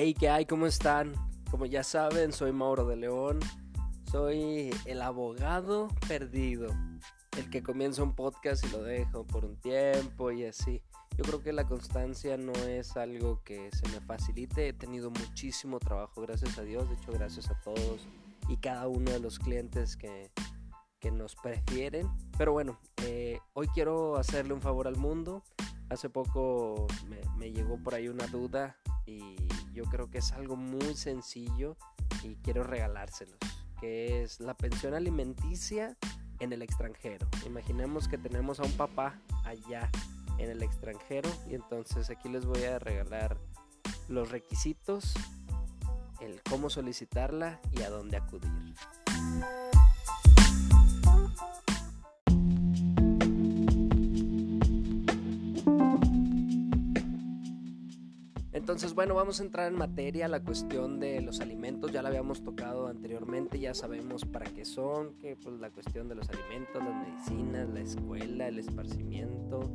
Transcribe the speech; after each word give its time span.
Hey, 0.00 0.14
¿qué 0.14 0.28
hay? 0.28 0.46
¿Cómo 0.46 0.68
están? 0.68 1.12
Como 1.50 1.66
ya 1.66 1.82
saben, 1.82 2.32
soy 2.32 2.52
Mauro 2.52 2.86
de 2.86 2.94
León. 2.94 3.40
Soy 4.12 4.70
el 4.84 5.02
abogado 5.02 5.88
perdido. 6.06 6.68
El 7.36 7.50
que 7.50 7.64
comienza 7.64 8.04
un 8.04 8.14
podcast 8.14 8.64
y 8.64 8.68
lo 8.68 8.84
dejo 8.84 9.26
por 9.26 9.44
un 9.44 9.56
tiempo 9.56 10.30
y 10.30 10.44
así. 10.44 10.80
Yo 11.16 11.24
creo 11.24 11.42
que 11.42 11.52
la 11.52 11.66
constancia 11.66 12.36
no 12.36 12.52
es 12.52 12.96
algo 12.96 13.42
que 13.42 13.70
se 13.72 13.88
me 13.88 14.00
facilite. 14.00 14.68
He 14.68 14.72
tenido 14.72 15.10
muchísimo 15.10 15.80
trabajo, 15.80 16.22
gracias 16.22 16.56
a 16.58 16.62
Dios. 16.62 16.88
De 16.88 16.94
hecho, 16.94 17.10
gracias 17.10 17.50
a 17.50 17.60
todos 17.60 18.06
y 18.48 18.56
cada 18.58 18.86
uno 18.86 19.10
de 19.10 19.18
los 19.18 19.40
clientes 19.40 19.96
que, 19.96 20.30
que 21.00 21.10
nos 21.10 21.34
prefieren. 21.34 22.08
Pero 22.38 22.52
bueno, 22.52 22.78
eh, 23.02 23.40
hoy 23.52 23.66
quiero 23.74 24.16
hacerle 24.16 24.54
un 24.54 24.62
favor 24.62 24.86
al 24.86 24.96
mundo. 24.96 25.42
Hace 25.90 26.10
poco 26.10 26.86
me, 27.36 27.52
llegó 27.52 27.78
por 27.78 27.94
ahí 27.94 28.08
una 28.08 28.26
duda 28.26 28.76
y 29.06 29.36
yo 29.72 29.84
creo 29.84 30.10
que 30.10 30.18
es 30.18 30.32
algo 30.32 30.56
muy 30.56 30.94
sencillo 30.94 31.76
y 32.22 32.36
quiero 32.36 32.62
regalárselos, 32.62 33.38
que 33.80 34.22
es 34.22 34.40
la 34.40 34.54
pensión 34.54 34.94
alimenticia 34.94 35.96
en 36.40 36.52
el 36.52 36.62
extranjero. 36.62 37.26
Imaginemos 37.46 38.06
que 38.06 38.18
tenemos 38.18 38.60
a 38.60 38.64
un 38.64 38.72
papá 38.72 39.18
allá 39.44 39.90
en 40.38 40.50
el 40.50 40.62
extranjero 40.62 41.30
y 41.48 41.54
entonces 41.54 42.10
aquí 42.10 42.28
les 42.28 42.44
voy 42.44 42.64
a 42.64 42.78
regalar 42.78 43.38
los 44.08 44.30
requisitos, 44.30 45.14
el 46.20 46.42
cómo 46.48 46.70
solicitarla 46.70 47.60
y 47.72 47.82
a 47.82 47.90
dónde 47.90 48.16
acudir. 48.16 48.74
Entonces, 58.68 58.92
bueno, 58.92 59.14
vamos 59.14 59.40
a 59.40 59.44
entrar 59.44 59.72
en 59.72 59.78
materia, 59.78 60.28
la 60.28 60.44
cuestión 60.44 61.00
de 61.00 61.22
los 61.22 61.40
alimentos, 61.40 61.90
ya 61.90 62.02
la 62.02 62.10
habíamos 62.10 62.44
tocado 62.44 62.86
anteriormente, 62.86 63.58
ya 63.58 63.72
sabemos 63.72 64.26
para 64.26 64.44
qué 64.44 64.66
son, 64.66 65.14
que 65.14 65.36
pues 65.36 65.58
la 65.58 65.70
cuestión 65.70 66.06
de 66.06 66.16
los 66.16 66.28
alimentos, 66.28 66.84
las 66.84 66.94
medicinas, 66.94 67.70
la 67.70 67.80
escuela, 67.80 68.46
el 68.46 68.58
esparcimiento, 68.58 69.70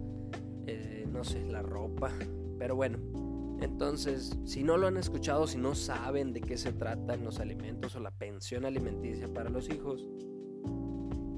eh, 0.68 1.08
no 1.12 1.24
sé, 1.24 1.44
la 1.44 1.64
ropa, 1.64 2.12
pero 2.60 2.76
bueno, 2.76 3.00
entonces, 3.62 4.38
si 4.46 4.62
no 4.62 4.78
lo 4.78 4.86
han 4.86 4.98
escuchado, 4.98 5.48
si 5.48 5.58
no 5.58 5.74
saben 5.74 6.32
de 6.32 6.42
qué 6.42 6.56
se 6.56 6.72
tratan 6.72 7.24
los 7.24 7.40
alimentos 7.40 7.96
o 7.96 8.00
la 8.00 8.12
pensión 8.12 8.64
alimenticia 8.64 9.28
para 9.34 9.50
los 9.50 9.72
hijos, 9.72 10.08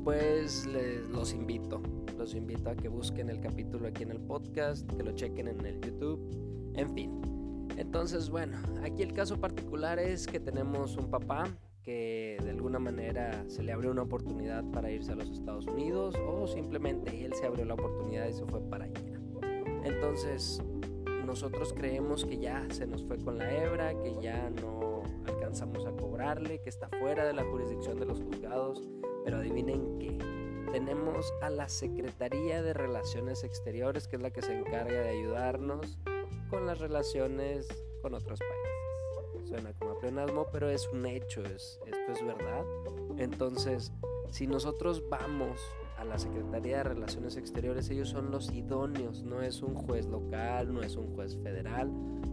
pues 0.04 0.66
les, 0.66 1.08
los 1.08 1.34
invito, 1.34 1.82
los 2.18 2.36
invito 2.36 2.70
a 2.70 2.76
que 2.76 2.90
busquen 2.90 3.30
el 3.30 3.40
capítulo 3.40 3.88
aquí 3.88 4.04
en 4.04 4.12
el 4.12 4.20
podcast, 4.20 4.86
que 4.92 5.04
lo 5.04 5.14
chequen 5.14 5.48
en 5.48 5.66
el 5.66 5.80
YouTube, 5.80 6.74
en 6.76 6.94
fin. 6.94 7.35
Entonces, 7.86 8.30
bueno, 8.30 8.58
aquí 8.84 9.04
el 9.04 9.14
caso 9.14 9.40
particular 9.40 10.00
es 10.00 10.28
que 10.28 10.40
tenemos 10.40 10.98
un 10.98 11.10
papá 11.10 11.48
que 11.84 12.38
de 12.44 12.50
alguna 12.50 12.80
manera 12.80 13.46
se 13.48 13.62
le 13.62 13.72
abrió 13.72 13.92
una 13.92 14.02
oportunidad 14.02 14.64
para 14.72 14.92
irse 14.92 15.12
a 15.12 15.16
los 15.16 15.30
Estados 15.30 15.68
Unidos 15.68 16.16
o 16.28 16.48
simplemente 16.48 17.24
él 17.24 17.34
se 17.36 17.46
abrió 17.46 17.64
la 17.64 17.76
oportunidad 17.76 18.28
y 18.28 18.34
se 18.34 18.44
fue 18.46 18.60
para 18.60 18.86
allá. 18.86 19.02
Entonces, 19.84 20.62
nosotros 21.26 21.74
creemos 21.74 22.26
que 22.26 22.40
ya 22.40 22.66
se 22.72 22.88
nos 22.88 23.06
fue 23.06 23.18
con 23.18 23.38
la 23.38 23.50
hebra, 23.56 23.94
que 24.02 24.16
ya 24.20 24.50
no 24.50 25.04
alcanzamos 25.28 25.86
a 25.86 25.92
cobrarle, 25.92 26.60
que 26.62 26.70
está 26.70 26.90
fuera 26.90 27.24
de 27.24 27.34
la 27.34 27.44
jurisdicción 27.46 28.00
de 28.00 28.08
los 28.08 28.20
juzgados, 28.20 28.82
pero 29.24 29.38
adivinen 29.38 30.00
qué. 30.00 30.18
Tenemos 30.72 31.32
a 31.42 31.52
la 31.52 31.70
Secretaría 31.70 32.64
de 32.64 32.74
Relaciones 32.74 33.44
Exteriores, 33.44 34.08
que 34.08 34.16
es 34.16 34.22
la 34.24 34.32
que 34.32 34.42
se 34.42 34.58
encarga 34.58 35.02
de 35.02 35.10
ayudarnos 35.10 36.00
con 36.50 36.66
las 36.66 36.80
relaciones 36.80 37.68
con 38.02 38.14
otros 38.14 38.40
países. 38.40 39.50
Suena 39.50 39.74
como 39.74 39.98
pleonasmo, 40.00 40.48
pero 40.52 40.70
es 40.70 40.88
un 40.90 41.06
hecho, 41.06 41.44
es, 41.44 41.80
esto 41.86 42.12
es 42.14 42.26
verdad. 42.26 42.66
Entonces, 43.18 43.92
si 44.32 44.48
nosotros 44.48 45.04
vamos 45.10 45.60
a 45.98 46.04
la 46.04 46.18
Secretaría 46.18 46.78
de 46.78 46.84
Relaciones 46.84 47.38
Exteriores, 47.38 47.90
ellos 47.90 48.10
son 48.10 48.32
los 48.32 48.52
idóneos, 48.52 49.24
no 49.24 49.42
es 49.42 49.62
un 49.62 49.76
juez 49.76 50.08
local, 50.08 50.74
no 50.74 50.82
es 50.82 50.96
un 50.96 51.14
juez 51.16 51.38
federal, 51.38 51.92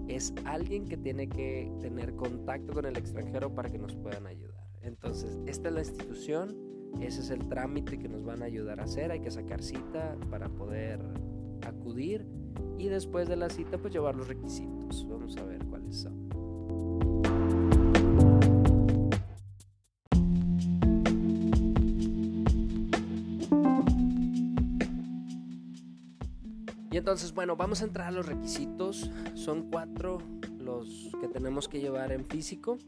es 0.08 0.32
alguien 0.44 0.86
que 0.86 0.96
tiene 0.96 1.28
que 1.28 1.70
tener 1.80 2.14
contacto 2.16 2.72
con 2.72 2.86
el 2.86 2.96
extranjero 2.96 3.54
para 3.54 3.70
que 3.70 3.78
nos 3.78 3.94
puedan 3.94 4.26
ayudar. 4.26 4.66
Entonces, 4.82 5.38
esta 5.46 5.68
es 5.68 5.74
la 5.74 5.80
institución, 5.80 6.56
ese 7.00 7.20
es 7.20 7.30
el 7.30 7.48
trámite 7.48 7.98
que 7.98 8.08
nos 8.08 8.24
van 8.24 8.42
a 8.42 8.46
ayudar 8.46 8.80
a 8.80 8.84
hacer, 8.84 9.12
hay 9.12 9.20
que 9.20 9.30
sacar 9.30 9.62
cita 9.62 10.16
para 10.30 10.48
poder 10.48 11.00
acudir 11.66 12.26
y 12.82 12.88
después 12.88 13.28
de 13.28 13.36
la 13.36 13.48
cita 13.48 13.78
pues 13.78 13.94
llevar 13.94 14.16
los 14.16 14.26
requisitos. 14.26 15.06
Vamos 15.08 15.36
a 15.36 15.44
ver 15.44 15.64
cuáles 15.66 16.00
son. 16.00 16.28
Y 26.90 26.96
entonces, 26.98 27.32
bueno, 27.32 27.56
vamos 27.56 27.82
a 27.82 27.84
entrar 27.84 28.08
a 28.08 28.10
los 28.10 28.26
requisitos. 28.26 29.08
Son 29.34 29.70
cuatro 29.70 30.18
los 30.58 31.10
que 31.20 31.28
tenemos 31.28 31.68
que 31.68 31.80
llevar 31.80 32.10
en 32.10 32.26
físico. 32.26 32.78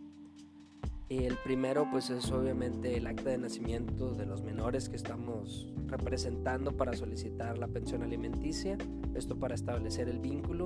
El 1.08 1.36
primero 1.44 1.86
pues 1.90 2.08
es 2.08 2.30
obviamente 2.32 2.96
el 2.96 3.06
acta 3.06 3.30
de 3.30 3.38
nacimiento 3.38 4.14
de 4.14 4.24
los 4.24 4.42
menores 4.42 4.88
que 4.88 4.96
estamos 4.96 5.70
representando 5.86 6.72
para 6.72 6.94
solicitar 6.94 7.58
la 7.58 7.68
pensión 7.68 8.02
alimenticia, 8.02 8.78
esto 9.14 9.38
para 9.38 9.54
establecer 9.54 10.08
el 10.08 10.18
vínculo. 10.18 10.64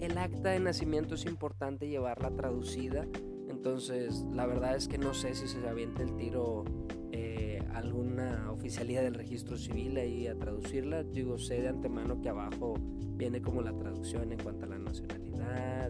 El 0.00 0.16
acta 0.16 0.50
de 0.50 0.60
nacimiento 0.60 1.14
es 1.14 1.26
importante 1.26 1.88
llevarla 1.88 2.30
traducida, 2.30 3.06
entonces 3.48 4.24
la 4.32 4.46
verdad 4.46 4.76
es 4.76 4.88
que 4.88 4.96
no 4.96 5.12
sé 5.12 5.34
si 5.34 5.46
se 5.46 5.68
avienta 5.68 6.02
el 6.02 6.16
tiro 6.16 6.64
eh, 7.12 7.62
alguna 7.74 8.50
oficialía 8.50 9.02
del 9.02 9.14
registro 9.14 9.58
civil 9.58 9.98
ahí 9.98 10.26
a 10.26 10.38
traducirla, 10.38 11.02
digo 11.02 11.38
sé 11.38 11.60
de 11.60 11.68
antemano 11.68 12.22
que 12.22 12.30
abajo 12.30 12.74
viene 13.16 13.42
como 13.42 13.60
la 13.60 13.76
traducción 13.76 14.32
en 14.32 14.38
cuanto 14.38 14.64
a 14.64 14.68
la 14.68 14.78
nacionalidad 14.78 15.25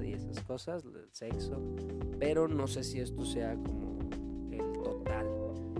y 0.04 0.12
esas 0.12 0.42
cosas, 0.44 0.84
el 0.84 1.08
sexo, 1.12 1.60
pero 2.18 2.48
no 2.48 2.66
sé 2.66 2.84
si 2.84 3.00
esto 3.00 3.24
sea 3.24 3.54
como 3.54 3.98
el 4.50 4.72
total. 4.82 5.26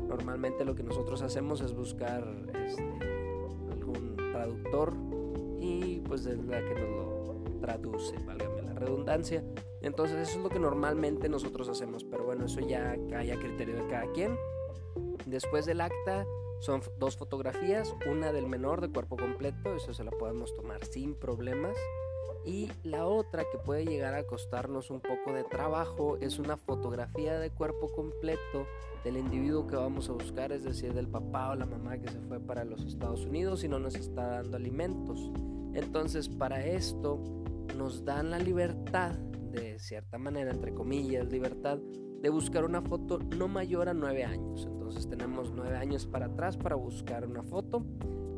Normalmente 0.09 0.65
lo 0.65 0.75
que 0.75 0.83
nosotros 0.83 1.23
hacemos 1.23 1.61
es 1.61 1.75
buscar 1.75 2.25
este, 2.55 2.83
algún 3.71 4.17
traductor 4.33 4.95
y 5.61 6.01
pues 6.01 6.27
es 6.27 6.39
la 6.45 6.61
que 6.61 6.75
nos 6.75 6.91
lo 6.91 7.59
traduce, 7.61 8.17
válgame 8.25 8.63
la 8.63 8.75
redundancia. 8.75 9.43
Entonces 9.83 10.29
eso 10.29 10.39
es 10.39 10.43
lo 10.43 10.49
que 10.49 10.59
normalmente 10.59 11.29
nosotros 11.29 11.69
hacemos, 11.69 12.05
pero 12.05 12.25
bueno, 12.25 12.47
eso 12.47 12.61
ya 12.61 12.97
cae 13.09 13.33
a 13.33 13.39
criterio 13.39 13.77
de 13.77 13.87
cada 13.89 14.11
quien. 14.13 14.37
Después 15.27 15.67
del 15.67 15.81
acta 15.81 16.27
son 16.61 16.81
dos 16.99 17.17
fotografías, 17.17 17.95
una 18.07 18.33
del 18.33 18.47
menor 18.47 18.81
de 18.81 18.89
cuerpo 18.89 19.17
completo, 19.17 19.75
eso 19.75 19.93
se 19.93 20.05
la 20.05 20.11
podemos 20.13 20.55
tomar 20.55 20.85
sin 20.85 21.15
problemas. 21.15 21.77
Y 22.45 22.71
la 22.85 23.07
otra 23.07 23.45
que 23.51 23.59
puede 23.59 23.85
llegar 23.85 24.15
a 24.15 24.25
costarnos 24.25 24.91
un 24.91 25.01
poco 25.01 25.33
de 25.33 25.43
trabajo 25.43 26.17
es 26.19 26.39
una 26.39 26.57
fotografía 26.57 27.41
de 27.41 27.51
cuerpo 27.51 27.89
completo 27.89 28.67
del 29.03 29.17
individuo 29.17 29.67
que 29.67 29.77
vamos 29.77 30.09
a 30.09 30.13
buscar, 30.13 30.53
es 30.53 30.63
decir, 30.63 30.95
del 30.95 31.09
papá 31.09 31.51
o 31.51 31.55
la 31.57 31.67
mamá 31.67 31.99
que 31.99 32.09
se 32.09 32.21
fue 32.21 32.39
para 32.39 32.65
los 32.65 32.85
Estados 32.85 33.25
Unidos 33.25 33.65
y 33.65 33.69
no 33.69 33.79
nos 33.79 33.97
está 33.97 34.27
dando 34.29 34.57
alimentos. 34.57 35.31
Entonces, 35.75 36.29
para 36.29 36.65
esto 36.65 37.21
nos 37.77 38.05
dan 38.05 38.31
la 38.31 38.39
libertad, 38.39 39.13
de 39.51 39.79
cierta 39.79 40.19
manera, 40.19 40.51
entre 40.51 40.73
comillas, 40.73 41.31
libertad, 41.31 41.79
de 41.79 42.31
buscar 42.31 42.65
una 42.65 42.81
foto 42.81 43.19
no 43.19 43.49
mayor 43.49 43.89
a 43.89 43.95
nueve 43.95 44.25
años. 44.25 44.67
Entonces 44.67 45.09
tenemos 45.09 45.53
nueve 45.53 45.77
años 45.77 46.07
para 46.07 46.27
atrás 46.27 46.57
para 46.57 46.77
buscar 46.77 47.27
una 47.27 47.43
foto. 47.43 47.85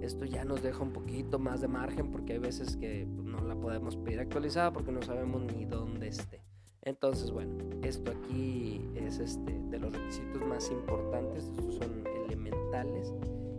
Esto 0.00 0.25
ya 0.25 0.44
nos 0.44 0.62
deja 0.62 0.82
un 0.82 0.93
poquito 0.93 1.38
más 1.38 1.61
de 1.61 1.69
margen 1.69 2.11
porque 2.11 2.34
hay 2.34 2.38
veces 2.38 2.76
que 2.76 3.06
pues, 3.14 3.26
no 3.26 3.40
la 3.43 3.55
podemos 3.55 3.96
pedir 3.96 4.20
actualizada 4.20 4.72
porque 4.72 4.93
no 4.93 5.02
sabemos 5.02 5.43
ni 5.43 5.64
dónde 5.64 6.08
esté. 6.08 6.43
Entonces, 6.82 7.31
bueno, 7.31 7.52
esto 7.82 8.12
aquí 8.12 8.81
es 8.94 9.19
este, 9.19 9.52
de 9.70 9.78
los 9.78 9.93
requisitos 9.93 10.40
más 10.46 10.70
importantes, 10.70 11.44
estos 11.44 11.75
son 11.75 12.05
elementales. 12.26 13.12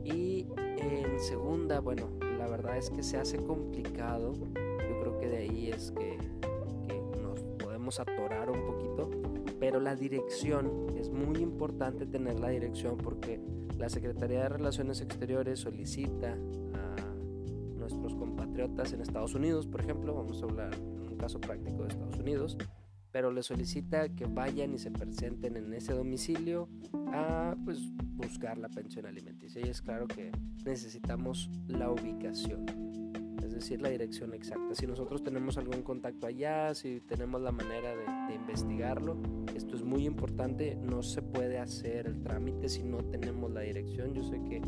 Y 0.04 0.48
en 0.58 1.19
segunda, 1.19 1.80
bueno, 1.80 2.10
la 2.38 2.48
verdad 2.48 2.78
es 2.78 2.90
que 2.90 3.04
se 3.04 3.18
hace 3.18 3.38
complicado. 3.38 4.34
Yo 4.34 5.00
creo 5.02 5.18
que 5.19 5.28
de 5.28 5.38
ahí 5.38 5.69
es 5.69 5.92
que, 5.92 6.18
que 6.88 7.02
nos 7.22 7.44
podemos 7.60 8.00
atorar 8.00 8.50
un 8.50 8.66
poquito 8.66 9.10
pero 9.60 9.80
la 9.80 9.96
dirección 9.96 10.96
es 10.98 11.10
muy 11.10 11.40
importante 11.40 12.06
tener 12.06 12.40
la 12.40 12.50
dirección 12.50 12.98
porque 12.98 13.40
la 13.80 13.90
Secretaría 13.90 14.42
de 14.44 14.50
Relaciones 14.50 15.00
Exteriores 15.00 15.60
solicita 15.60 16.34
a 16.74 16.96
nuestros 17.78 18.14
compatriotas 18.14 18.92
en 18.92 19.02
Estados 19.02 19.34
Unidos, 19.34 19.68
por 19.68 19.80
ejemplo, 19.80 20.14
vamos 20.14 20.42
a 20.42 20.46
hablar 20.46 20.74
en 20.76 21.10
un 21.10 21.18
caso 21.18 21.40
práctico 21.40 21.84
de 21.84 21.90
Estados 21.90 22.18
Unidos, 22.18 22.58
pero 23.12 23.31
le 23.31 23.42
solicita 23.42 24.10
que 24.10 24.26
vayan 24.26 24.74
y 24.74 24.80
se 24.80 24.92
presenten 24.92 25.56
en 25.56 25.74
ese 25.74 25.94
domicilio 25.94 26.68
a 27.14 27.56
pues, 27.64 27.80
buscar 28.18 28.58
la 28.58 28.68
pensión 28.68 29.06
alimenticia. 29.06 29.66
Y 29.66 29.70
es 29.70 29.82
claro 29.82 30.08
que 30.08 30.32
necesitamos 30.66 31.50
la 31.68 31.90
ubicación. 31.90 32.66
Decir, 33.60 33.82
la 33.82 33.90
dirección 33.90 34.34
exacta. 34.34 34.74
Si 34.74 34.88
nosotros 34.88 35.24
tenemos 35.24 35.58
algún 35.58 35.82
contacto 35.82 36.28
allá, 36.28 36.74
si 36.74 37.02
tenemos 37.02 37.42
la 37.42 37.52
manera 37.52 37.96
de, 37.96 38.36
investigarlo, 38.36 39.18
esto 39.56 39.76
es 39.76 39.84
muy 39.84 40.06
importante, 40.06 40.76
no 40.76 41.04
se 41.04 41.22
puede 41.22 41.60
hacer 41.60 42.08
el 42.08 42.22
trámite 42.22 42.70
si 42.70 42.84
no 42.84 42.98
tenemos 42.98 43.52
la 43.52 43.62
dirección. 43.62 44.14
Yo 44.14 44.24
sé 44.24 44.42
que 44.44 44.62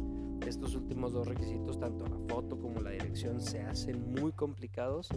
estos 0.47 0.75
últimos 0.75 1.13
dos 1.13 1.27
requisitos, 1.27 1.79
tanto 1.79 2.05
la 2.05 2.17
foto 2.27 2.59
como 2.59 2.81
la 2.81 2.91
dirección, 2.91 3.39
se 3.39 3.61
hacen 3.61 4.13
muy 4.13 4.31
complicados, 4.31 5.09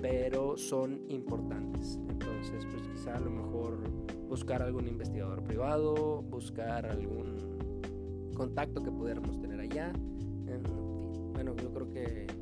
pero 0.00 0.56
son 0.56 1.00
importantes. 1.08 1.98
Entonces, 2.08 2.66
pues 2.66 2.82
quizá 2.88 3.16
a 3.16 3.20
lo 3.20 3.30
mejor 3.30 3.80
buscar 4.28 4.62
algún 4.62 4.86
investigador 4.88 5.42
privado, 5.42 6.22
buscar 6.22 6.86
algún 6.86 8.30
contacto 8.34 8.82
que 8.82 8.90
pudiéramos 8.90 9.40
tener 9.40 9.60
allá. 9.60 9.92
En 10.46 10.64
fin, 10.64 11.32
bueno, 11.32 11.54
yo 11.56 11.72
creo 11.72 11.90
que 11.90 12.39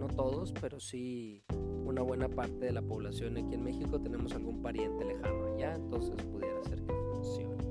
no 0.00 0.08
todos, 0.08 0.52
pero 0.60 0.80
sí 0.80 1.44
una 1.84 2.02
buena 2.02 2.28
parte 2.28 2.66
de 2.66 2.72
la 2.72 2.82
población 2.82 3.36
aquí 3.36 3.54
en 3.54 3.62
México 3.62 4.00
tenemos 4.00 4.32
algún 4.32 4.62
pariente 4.62 5.04
lejano 5.04 5.54
allá, 5.54 5.74
entonces 5.74 6.16
pudiera 6.26 6.62
ser 6.64 6.82
que 6.82 6.94
funcione. 6.94 7.64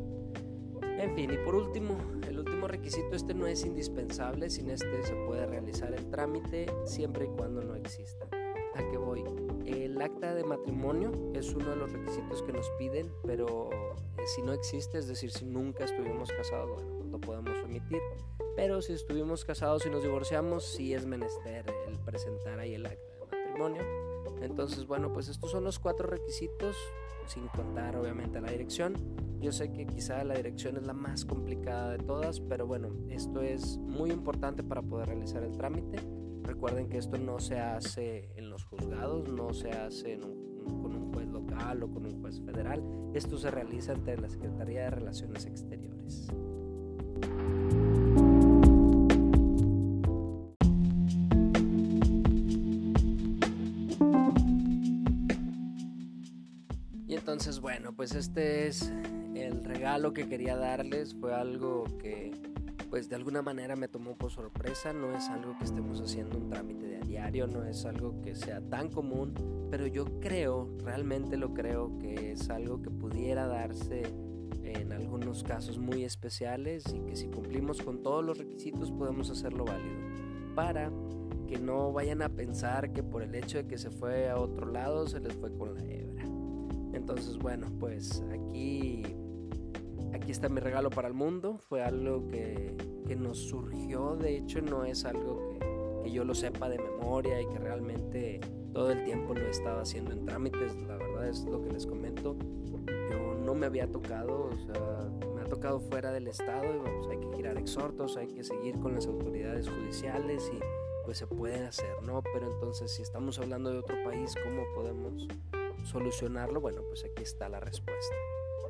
En 1.01 1.15
fin, 1.15 1.31
y 1.31 1.37
por 1.37 1.55
último, 1.55 1.97
el 2.27 2.39
último 2.39 2.67
requisito, 2.67 3.15
este 3.15 3.33
no 3.33 3.47
es 3.47 3.65
indispensable, 3.65 4.49
sin 4.49 4.69
este 4.69 5.01
se 5.03 5.15
puede 5.25 5.47
realizar 5.47 5.93
el 5.93 6.09
trámite 6.09 6.67
siempre 6.85 7.25
y 7.25 7.29
cuando 7.29 7.63
no 7.63 7.75
exista. 7.75 8.27
¿A 8.75 8.87
qué 8.91 8.97
voy? 8.97 9.23
El 9.65 9.99
acta 10.01 10.35
de 10.35 10.43
matrimonio 10.43 11.11
es 11.33 11.53
uno 11.53 11.69
de 11.69 11.77
los 11.77 11.91
requisitos 11.91 12.43
que 12.43 12.51
nos 12.51 12.69
piden, 12.77 13.11
pero 13.25 13.69
eh, 13.71 14.23
si 14.35 14.41
no 14.41 14.53
existe, 14.53 14.97
es 14.97 15.07
decir, 15.07 15.31
si 15.31 15.45
nunca 15.45 15.85
estuvimos 15.85 16.31
casados, 16.31 16.83
bueno, 16.83 17.05
lo 17.05 17.19
podemos 17.19 17.57
omitir. 17.63 18.01
Pero 18.55 18.81
si 18.81 18.93
estuvimos 18.93 19.45
casados 19.45 19.85
y 19.85 19.89
nos 19.89 20.03
divorciamos, 20.03 20.65
sí 20.65 20.93
es 20.93 21.05
menester 21.05 21.65
el 21.67 21.78
presentar 22.09 22.59
ahí 22.59 22.73
el 22.73 22.85
acta 22.85 23.13
de 23.13 23.19
matrimonio. 23.19 23.83
Entonces, 24.41 24.87
bueno, 24.87 25.13
pues 25.13 25.27
estos 25.27 25.51
son 25.51 25.63
los 25.63 25.77
cuatro 25.77 26.07
requisitos, 26.07 26.75
sin 27.27 27.47
contar 27.49 27.95
obviamente 27.97 28.41
la 28.41 28.51
dirección. 28.51 28.95
Yo 29.39 29.51
sé 29.51 29.71
que 29.71 29.85
quizá 29.85 30.23
la 30.23 30.33
dirección 30.33 30.77
es 30.77 30.85
la 30.85 30.93
más 30.93 31.23
complicada 31.23 31.91
de 31.91 31.99
todas, 31.99 32.39
pero 32.41 32.65
bueno, 32.65 32.89
esto 33.09 33.41
es 33.41 33.77
muy 33.77 34.11
importante 34.11 34.63
para 34.63 34.81
poder 34.81 35.09
realizar 35.09 35.43
el 35.43 35.55
trámite. 35.55 35.99
Recuerden 36.43 36.89
que 36.89 36.97
esto 36.97 37.17
no 37.17 37.39
se 37.39 37.59
hace 37.59 38.31
en 38.35 38.49
los 38.49 38.65
juzgados, 38.65 39.29
no 39.29 39.53
se 39.53 39.69
hace 39.69 40.17
con 40.17 40.95
un 40.95 41.13
juez 41.13 41.27
local 41.27 41.83
o 41.83 41.91
con 41.91 42.05
un 42.05 42.19
juez 42.21 42.41
federal. 42.41 42.83
Esto 43.13 43.37
se 43.37 43.51
realiza 43.51 43.93
ante 43.93 44.17
la 44.17 44.29
Secretaría 44.29 44.83
de 44.85 44.89
Relaciones 44.89 45.45
Exteriores. 45.45 46.27
Bueno, 57.69 57.93
pues 57.93 58.15
este 58.15 58.65
es 58.65 58.91
el 59.35 59.63
regalo 59.63 60.11
que 60.11 60.27
quería 60.27 60.55
darles. 60.55 61.13
Fue 61.13 61.35
algo 61.35 61.83
que, 61.99 62.31
pues 62.89 63.09
de 63.09 63.15
alguna 63.15 63.43
manera 63.43 63.75
me 63.75 63.87
tomó 63.87 64.15
por 64.15 64.31
sorpresa. 64.31 64.91
No 64.91 65.15
es 65.15 65.29
algo 65.29 65.55
que 65.55 65.65
estemos 65.65 66.01
haciendo 66.01 66.39
un 66.39 66.49
trámite 66.49 66.87
de 66.87 66.97
a 66.97 67.01
diario, 67.01 67.45
no 67.45 67.63
es 67.63 67.85
algo 67.85 68.23
que 68.23 68.33
sea 68.33 68.59
tan 68.59 68.89
común, 68.89 69.35
pero 69.69 69.85
yo 69.85 70.05
creo, 70.19 70.67
realmente 70.83 71.37
lo 71.37 71.53
creo, 71.53 71.95
que 71.99 72.31
es 72.31 72.49
algo 72.49 72.81
que 72.81 72.89
pudiera 72.89 73.45
darse 73.45 74.01
en 74.63 74.91
algunos 74.91 75.43
casos 75.43 75.77
muy 75.77 76.03
especiales 76.03 76.91
y 76.91 77.01
que 77.01 77.15
si 77.15 77.27
cumplimos 77.27 77.83
con 77.83 78.01
todos 78.01 78.25
los 78.25 78.39
requisitos 78.39 78.89
podemos 78.91 79.29
hacerlo 79.29 79.65
válido. 79.65 80.55
Para 80.55 80.91
que 81.47 81.59
no 81.59 81.93
vayan 81.93 82.23
a 82.23 82.29
pensar 82.29 82.91
que 82.93 83.03
por 83.03 83.21
el 83.21 83.35
hecho 83.35 83.59
de 83.59 83.67
que 83.67 83.77
se 83.77 83.91
fue 83.91 84.27
a 84.27 84.39
otro 84.39 84.65
lado 84.65 85.05
se 85.05 85.19
les 85.19 85.33
fue 85.33 85.55
con 85.55 85.75
la 85.75 85.83
hebra. 85.83 86.08
Entonces, 86.93 87.37
bueno, 87.37 87.67
pues 87.79 88.23
aquí, 88.31 89.03
aquí 90.13 90.31
está 90.31 90.49
mi 90.49 90.59
regalo 90.59 90.89
para 90.89 91.07
el 91.07 91.13
mundo. 91.13 91.57
Fue 91.57 91.83
algo 91.83 92.27
que, 92.27 92.75
que 93.09 93.15
nos 93.15 93.39
surgió, 93.39 94.15
de 94.15 94.37
hecho 94.37 94.61
no 94.61 94.85
es 94.85 95.03
algo 95.03 95.49
que, 96.03 96.11
yo 96.11 96.23
lo 96.23 96.33
sepa 96.33 96.69
de 96.69 96.79
memoria 96.79 97.39
y 97.41 97.45
que 97.47 97.59
realmente 97.59 98.39
todo 98.73 98.91
el 98.91 99.03
tiempo 99.03 99.35
lo 99.35 99.41
he 99.41 99.49
estado 99.49 99.79
haciendo 99.79 100.11
en 100.11 100.25
trámites. 100.25 100.75
La 100.87 100.95
verdad 100.95 101.27
es 101.27 101.43
lo 101.45 101.61
que 101.61 101.71
les 101.71 101.85
comento. 101.85 102.35
Yo 103.11 103.35
no 103.43 103.53
me 103.53 103.65
había 103.67 103.87
tocado, 103.91 104.49
me 105.35 105.41
ha 105.41 105.45
tocado 105.45 105.79
fuera 105.79 106.11
del 106.11 106.27
estado 106.27 106.83
pues 106.83 107.07
hay 107.09 107.19
que 107.19 107.35
girar 107.35 107.57
exhortos, 107.57 108.17
hay 108.17 108.27
que 108.27 108.43
seguir 108.43 108.79
con 108.79 108.93
las 108.93 109.07
autoridades 109.07 109.69
judiciales 109.69 110.51
y 110.53 110.59
pues 111.05 111.17
se 111.17 111.27
puede 111.27 111.65
hacer, 111.65 112.01
¿no? 112.03 112.21
Pero 112.21 112.51
entonces 112.51 112.91
si 112.91 113.01
estamos 113.01 113.39
hablando 113.39 113.71
de 113.71 113.79
otro 113.79 113.95
país, 114.03 114.35
¿cómo 114.43 114.63
podemos 114.75 115.27
solucionarlo? 115.85 116.61
Bueno, 116.61 116.81
pues 116.87 117.03
aquí 117.03 117.23
está 117.23 117.49
la 117.49 117.59
respuesta. 117.59 118.15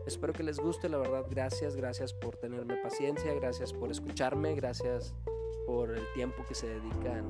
Espero 0.05 0.33
que 0.33 0.43
les 0.43 0.59
guste, 0.59 0.89
la 0.89 0.97
verdad, 0.97 1.25
gracias, 1.29 1.75
gracias 1.75 2.13
por 2.13 2.35
tenerme 2.37 2.75
paciencia, 2.77 3.33
gracias 3.33 3.73
por 3.73 3.91
escucharme, 3.91 4.55
gracias 4.55 5.13
por 5.67 5.95
el 5.95 6.03
tiempo 6.15 6.43
que 6.47 6.55
se 6.55 6.67
dedican 6.67 7.25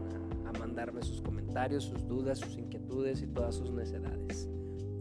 a, 0.46 0.58
mandarme 0.58 1.04
sus 1.04 1.22
comentarios, 1.22 1.84
sus 1.84 2.08
dudas, 2.08 2.40
sus 2.40 2.58
inquietudes 2.58 3.22
y 3.22 3.28
todas 3.28 3.56
sus 3.56 3.72
necesidades. 3.72 4.50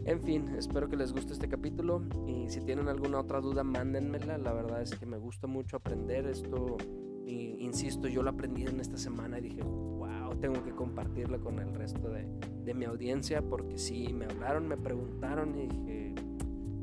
En 0.05 0.21
fin, 0.21 0.55
espero 0.57 0.89
que 0.89 0.97
les 0.97 1.13
guste 1.13 1.33
este 1.33 1.47
capítulo 1.47 2.03
y 2.27 2.49
si 2.49 2.61
tienen 2.61 2.87
alguna 2.87 3.19
otra 3.19 3.39
duda, 3.39 3.63
mándenmela. 3.63 4.37
La 4.37 4.53
verdad 4.53 4.81
es 4.81 4.93
que 4.95 5.05
me 5.05 5.17
gusta 5.17 5.47
mucho 5.47 5.77
aprender 5.77 6.25
esto. 6.25 6.77
Y, 7.25 7.63
insisto, 7.63 8.07
yo 8.07 8.23
lo 8.23 8.31
aprendí 8.31 8.63
en 8.63 8.79
esta 8.79 8.97
semana 8.97 9.39
y 9.39 9.41
dije, 9.41 9.63
wow, 10.29 10.39
tengo 10.39 10.63
que 10.63 10.71
compartirlo 10.71 11.39
con 11.41 11.59
el 11.59 11.73
resto 11.73 12.09
de, 12.09 12.25
de 12.63 12.73
mi 12.73 12.85
audiencia 12.85 13.41
porque 13.41 13.77
sí, 13.77 14.13
me 14.13 14.25
hablaron, 14.25 14.67
me 14.67 14.77
preguntaron 14.77 15.57
y 15.57 15.67
dije, 15.67 16.15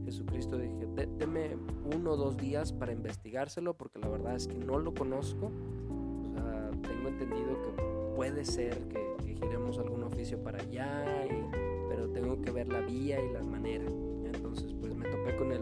Jesucristo, 0.05 0.59
dije, 0.59 0.87
deme 1.19 1.57
uno 1.95 2.13
o 2.13 2.17
dos 2.17 2.37
días 2.37 2.73
para 2.73 2.93
investigárselo 2.93 3.75
porque 3.75 3.99
la 3.99 4.09
verdad 4.09 4.37
es 4.37 4.47
que 4.47 4.59
no 4.59 4.79
lo 4.79 4.95
conozco. 4.95 5.47
O 5.47 6.33
sea, 6.33 6.71
tengo 6.83 7.09
entendido 7.09 7.61
que 7.63 8.15
puede 8.15 8.45
ser 8.45 8.89
que, 8.89 9.17
que 9.25 9.35
giremos 9.35 9.79
algún 9.79 10.05
oficio 10.05 10.43
para 10.43 10.59
allá 10.59 11.27
y 11.27 11.45
pero 11.89 12.09
tengo 12.11 12.41
que 12.41 12.51
ver 12.51 12.69
la 12.69 12.81
vía 12.81 13.23
y 13.23 13.33
la 13.33 13.43
manera. 13.43 13.85
Entonces, 14.25 14.73
pues 14.75 14.95
me 14.95 15.09
topé 15.09 15.37
con 15.37 15.53
el 15.53 15.61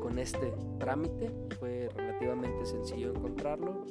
con 0.00 0.18
este 0.18 0.54
trámite, 0.78 1.30
fue 1.58 1.90
relativamente 1.94 2.64
sencillo 2.64 3.10
encontrarlo 3.10 3.84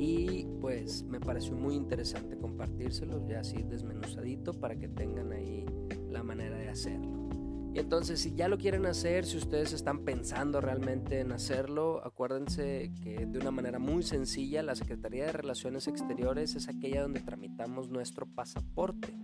y 0.00 0.46
pues 0.62 1.02
me 1.02 1.20
pareció 1.20 1.54
muy 1.54 1.74
interesante 1.74 2.38
compartírselo 2.38 3.22
ya 3.28 3.40
así 3.40 3.62
desmenuzadito 3.62 4.54
para 4.54 4.74
que 4.76 4.88
tengan 4.88 5.30
ahí 5.30 5.66
la 6.08 6.22
manera 6.22 6.56
de 6.56 6.70
hacerlo. 6.70 7.28
Y 7.74 7.78
entonces 7.78 8.18
si 8.18 8.34
ya 8.34 8.48
lo 8.48 8.56
quieren 8.56 8.86
hacer, 8.86 9.26
si 9.26 9.36
ustedes 9.36 9.74
están 9.74 10.06
pensando 10.06 10.62
realmente 10.62 11.20
en 11.20 11.32
hacerlo, 11.32 12.00
acuérdense 12.02 12.92
que 13.02 13.26
de 13.26 13.38
una 13.38 13.50
manera 13.50 13.78
muy 13.78 14.02
sencilla 14.02 14.62
la 14.62 14.74
Secretaría 14.74 15.26
de 15.26 15.32
Relaciones 15.32 15.86
Exteriores 15.86 16.56
es 16.56 16.68
aquella 16.68 17.02
donde 17.02 17.20
tramitamos 17.20 17.90
nuestro 17.90 18.26
pasaporte. 18.26 19.14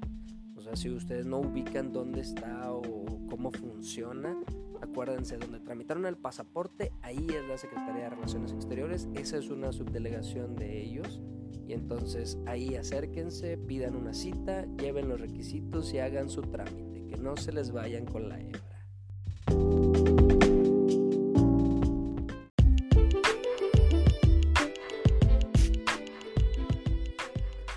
O 0.56 0.60
sea, 0.60 0.76
si 0.76 0.90
ustedes 0.90 1.24
no 1.24 1.38
ubican 1.38 1.90
dónde 1.90 2.20
está 2.20 2.70
o 2.70 2.82
cómo 3.30 3.50
funciona, 3.50 4.36
acuérdense, 4.82 5.36
donde 5.38 5.60
tramitaron 5.60 6.06
el 6.06 6.16
pasaporte, 6.16 6.92
ahí 7.02 7.26
es 7.28 7.46
la 7.48 7.58
Secretaría 7.58 8.04
de 8.04 8.10
Relaciones 8.10 8.52
Exteriores, 8.52 9.08
esa 9.14 9.38
es 9.38 9.48
una 9.50 9.72
subdelegación 9.72 10.56
de 10.56 10.82
ellos. 10.82 11.20
Y 11.66 11.72
entonces 11.72 12.38
ahí 12.46 12.76
acérquense, 12.76 13.58
pidan 13.58 13.96
una 13.96 14.14
cita, 14.14 14.66
lleven 14.76 15.08
los 15.08 15.20
requisitos 15.20 15.92
y 15.92 15.98
hagan 15.98 16.30
su 16.30 16.42
trámite, 16.42 17.06
que 17.06 17.16
no 17.16 17.36
se 17.36 17.52
les 17.52 17.72
vayan 17.72 18.06
con 18.06 18.28
la 18.28 18.40
hebra. 18.40 18.76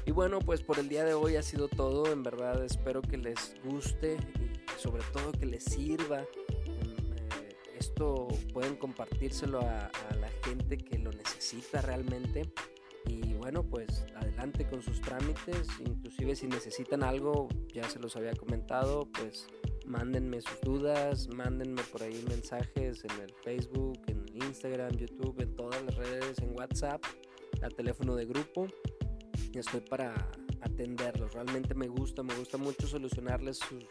Y 0.06 0.12
bueno, 0.12 0.40
pues 0.40 0.64
por 0.64 0.80
el 0.80 0.90
día 0.90 1.04
de 1.06 1.14
hoy 1.14 1.36
ha 1.36 1.44
sido 1.44 1.68
todo. 1.68 2.12
En 2.12 2.24
verdad 2.24 2.64
espero 2.66 3.02
que 3.02 3.18
les 3.18 3.56
guste 3.64 4.18
y 4.18 4.82
sobre 4.82 5.04
todo 5.14 5.32
que 5.32 5.46
les 5.46 5.64
sirva. 5.64 6.26
Esto 7.80 8.28
pueden 8.54 8.76
compartírselo 8.76 9.62
a, 9.62 9.86
a 9.86 10.16
la 10.16 10.30
gente 10.44 10.78
que 10.78 11.00
lo 11.00 11.12
necesita 11.12 11.82
realmente. 11.82 12.52
Y 13.06 13.34
bueno, 13.34 13.64
pues 13.64 14.06
adelante 14.16 14.68
con 14.68 14.82
sus 14.82 15.02
trámites. 15.02 15.68
Inclusive 15.80 16.36
si 16.36 16.48
necesitan 16.48 17.04
algo, 17.04 17.48
ya 17.74 17.90
se 17.90 18.00
los 18.00 18.16
había 18.16 18.34
comentado, 18.34 19.08
pues 19.14 19.48
mándenme 19.86 20.42
sus 20.42 20.60
dudas, 20.62 21.28
mándenme 21.30 21.82
por 21.92 22.04
ahí 22.04 22.24
mensajes 22.28 23.04
en 23.06 23.22
el 23.22 23.34
Facebook, 23.44 24.00
en 24.08 24.26
Instagram, 24.34 24.92
YouTube, 24.98 25.42
en 25.42 25.56
todas 25.56 25.82
las 25.84 25.96
redes, 25.96 26.38
en 26.40 26.56
WhatsApp, 26.56 27.04
al 27.62 27.74
teléfono 27.74 28.16
de 28.16 28.26
grupo 28.26 28.68
estoy 29.60 29.82
para 29.82 30.14
atenderlos. 30.62 31.34
Realmente 31.34 31.74
me 31.74 31.88
gusta, 31.88 32.24
me 32.24 32.36
gusta 32.36 32.58
mucho 32.58 32.88
solucionarles 32.88 33.58
sus, 33.58 33.86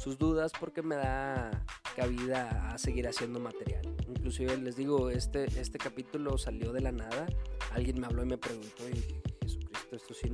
sus, 0.00 0.18
dudas 0.18 0.52
porque 0.58 0.82
me 0.82 0.96
da 0.96 1.64
cabida 1.94 2.72
a 2.72 2.78
seguir 2.78 3.06
haciendo 3.06 3.38
material. 3.40 3.82
Inclusive 4.08 4.56
les 4.56 4.76
digo, 4.76 5.10
este, 5.10 5.44
este 5.60 5.78
capítulo 5.78 6.38
salió 6.38 6.72
de 6.72 6.80
la 6.80 6.92
nada. 6.92 7.26
Alguien 7.72 8.00
me 8.00 8.06
habló 8.06 8.22
y 8.22 8.26
me 8.26 8.38
preguntó 8.38 8.88
y 8.88 8.92
dije, 8.92 9.22
Jesucristo, 9.42 9.96
esto 9.96 10.14
sí, 10.14 10.30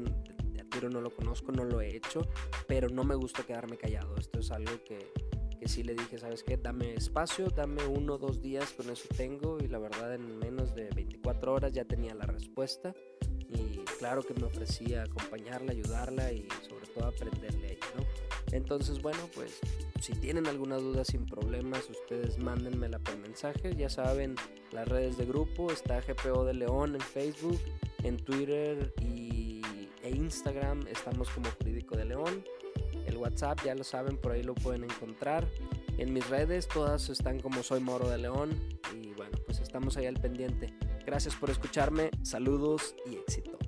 ya 0.53 0.63
retiro 0.77 0.91
no 0.91 1.01
lo 1.01 1.11
conozco, 1.11 1.53
no 1.53 1.65
lo 1.65 1.81
he 1.81 1.97
hecho, 1.97 2.23
pero 2.67 2.89
no 2.89 3.05
me 3.05 3.15
gusta 3.15 3.45
quedarme 3.45 3.77
callado. 3.77 4.17
Esto 4.17 4.41
es 4.41 4.51
algo 4.51 4.83
que, 4.85 5.13
que 5.59 5.69
sí 5.69 5.83
le 5.83 5.95
dije, 5.95 6.19
¿sabes 6.19 6.43
qué? 6.43 6.57
Dame 6.57 6.95
espacio, 6.95 7.49
dame 7.49 7.85
uno 7.87 8.15
o 8.15 8.19
dos 8.19 8.43
días, 8.43 8.73
con 8.73 8.91
eso 8.91 9.09
tengo. 9.17 9.59
Y 9.59 9.69
la 9.69 9.79
verdad, 9.79 10.15
en 10.15 10.39
menos 10.39 10.75
de 10.75 10.91
24 10.91 11.53
horas 11.53 11.73
ya 11.73 11.85
tenía 11.85 12.15
la 12.15 12.27
respuesta. 12.27 12.95
Y 13.49 13.79
claro 13.99 14.23
que 14.23 14.35
me 14.35 14.45
ofrecía 14.45 15.05
acompañarla, 15.05 15.73
ayudarla 15.73 16.33
y 16.33 16.49
sobre 16.69 16.87
todo 16.89 17.07
aprenderle 17.07 17.79
a 17.81 17.99
¿no? 17.99 18.05
Entonces, 18.53 19.03
bueno, 19.03 19.19
pues 19.35 19.59
si 20.01 20.13
tienen 20.15 20.47
alguna 20.47 20.77
duda 20.77 21.05
sin 21.05 21.27
problemas, 21.27 21.89
ustedes 21.91 22.39
mándenmela 22.39 22.99
por 22.99 23.17
mensaje. 23.19 23.75
Ya 23.77 23.89
saben, 23.89 24.37
las 24.73 24.89
redes 24.89 25.17
de 25.17 25.27
grupo, 25.27 25.73
está 25.73 26.01
GPO 26.01 26.45
de 26.45 26.55
León 26.55 26.95
en 26.95 27.01
Facebook, 27.01 27.59
en 28.03 28.17
Twitter 28.17 28.95
y, 29.01 29.63
e 30.03 30.11
Instagram 30.11 30.87
estamos 30.87 31.29
como 31.31 31.51
Jurídico 31.59 31.97
de 31.97 32.05
León. 32.05 32.45
El 33.07 33.17
WhatsApp, 33.17 33.61
ya 33.65 33.75
lo 33.75 33.85
saben, 33.85 34.17
por 34.17 34.33
ahí 34.33 34.43
lo 34.43 34.55
pueden 34.55 34.85
encontrar. 34.85 35.49
En 35.99 36.13
mis 36.13 36.29
redes 36.29 36.69
todas 36.69 37.09
están 37.09 37.41
como 37.41 37.63
Soy 37.63 37.81
Moro 37.81 38.09
de 38.09 38.19
León. 38.19 38.51
Y 38.95 39.13
bueno, 39.15 39.37
pues 39.47 39.61
estamos 39.61 39.97
ahí 39.97 40.07
al 40.07 40.21
pendiente. 40.21 40.73
Gracias 41.05 41.35
por 41.35 41.51
escucharme, 41.51 42.11
saludos 42.23 42.95
y 43.11 43.17
éxito. 43.17 43.59